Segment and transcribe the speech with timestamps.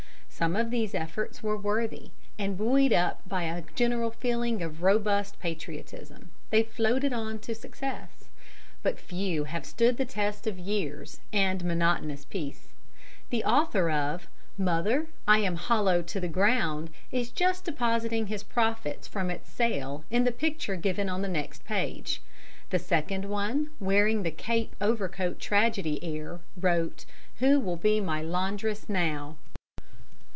[0.41, 2.09] Some of these efforts were worthy,
[2.39, 8.27] and, buoyed up by a general feeling of robust patriotism, they floated on to success;
[8.81, 12.69] but few have stood the test of years and monotonous peace.
[13.29, 14.25] The author of
[14.57, 20.05] "Mother, I am hollow to the ground" is just depositing his profits from its sale
[20.09, 22.19] in the picture given on next page.
[22.71, 27.05] The second one, wearing the cape overcoat tragedy air, wrote
[27.37, 29.37] "Who will be my laundress now?"